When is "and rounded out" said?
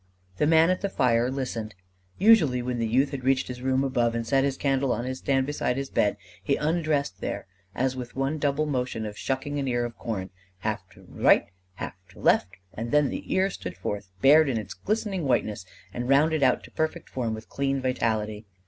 15.93-16.63